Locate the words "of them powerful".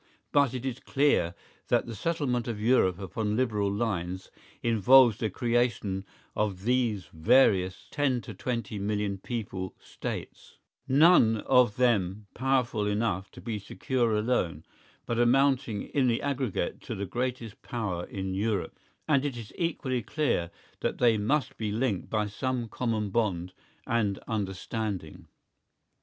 11.41-12.87